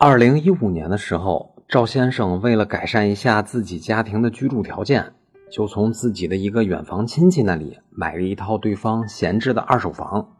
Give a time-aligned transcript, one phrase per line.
[0.00, 5.14] 二零一五年的时候，赵先生为了改善一下自己家庭的居住条件，
[5.50, 10.36] 就从自己的一个远房亲戚那里买了一套对方闲置的二手房。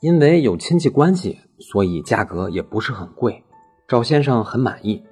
[0.00, 3.42] 因为有亲戚关系，所以价格也不是很贵。
[3.88, 5.02] 赵先生很满意，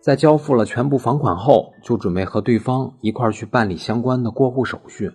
[0.00, 5.12] 在交付了全部房款后，就准备和对方一块去办理相关的过户手续。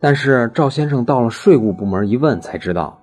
[0.00, 3.02] 但是赵先生到了税务部门一问，才知道。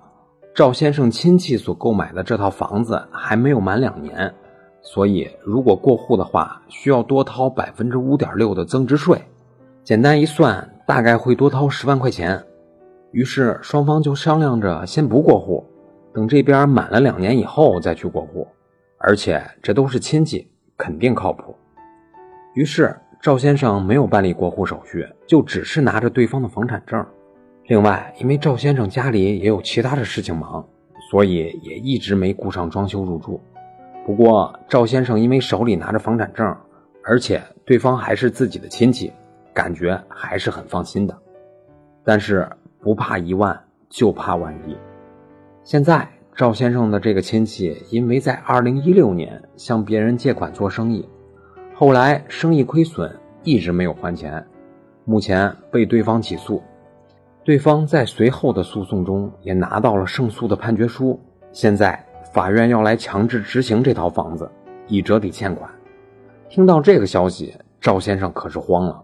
[0.55, 4.31] 赵先生亲戚所购买的这套房子还没有满两年，
[4.83, 9.19] 所以如果过户的话，需要多掏百分之五点六的增值税。
[9.83, 12.39] 简单一算，大概会多掏十万块钱。
[13.09, 15.65] 于是双方就商量着先不过户，
[16.13, 18.47] 等这边满了两年以后再去过户。
[18.99, 21.55] 而且这都是亲戚，肯定靠谱。
[22.53, 27.03] 于是赵先生没有办理过户手续，就只是拿着对方的房产证。
[27.67, 30.67] 另外，因为赵先生家里也有其他的事情忙，
[31.09, 33.39] 所以也一直没顾上装修入住。
[34.05, 36.53] 不过，赵先生因为手里拿着房产证，
[37.05, 39.13] 而且对方还是自己的亲戚，
[39.53, 41.17] 感觉还是很放心的。
[42.03, 42.49] 但是
[42.81, 43.57] 不怕一万，
[43.89, 44.75] 就怕万一。
[45.63, 51.07] 现在，赵先生的这个亲戚因为在2016年向别人借款做生意，
[51.73, 54.45] 后来生意亏损，一直没有还钱，
[55.05, 56.61] 目前被对方起诉。
[57.43, 61.19] 对方在随后的诉讼中也拿到了胜诉的判决书，
[61.51, 64.49] 现在法院要来强制执行这套房子，
[64.87, 65.69] 以折抵欠款。
[66.47, 69.03] 听到这个消息，赵先生可是慌了。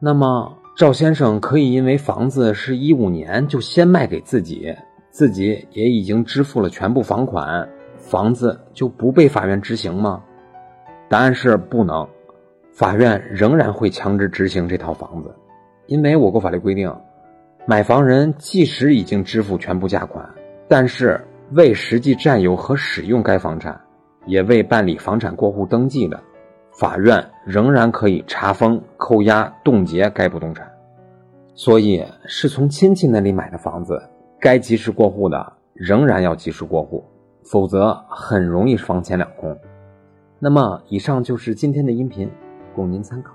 [0.00, 4.74] 那么，赵先生可以因为房子是一五年就先卖给自己，
[5.10, 10.20] 自己也已经支付了全部房款，房子就不被法院执行吗？
[11.08, 12.08] 答案是不能，
[12.72, 15.32] 法院仍然会强制执行这套房子，
[15.86, 16.92] 因为我国法律规定。
[17.64, 20.28] 买房人即使已经支付全部价款，
[20.66, 21.20] 但是
[21.52, 23.80] 未实际占有和使用该房产，
[24.26, 26.20] 也未办理房产过户登记的，
[26.72, 30.68] 法院仍然可以查封、扣押、冻结该不动产。
[31.54, 34.02] 所以，是从亲戚那里买的房子，
[34.40, 37.04] 该及时过户的仍然要及时过户，
[37.44, 39.56] 否则很容易房钱两空。
[40.40, 42.28] 那么，以上就是今天的音频，
[42.74, 43.32] 供您参考。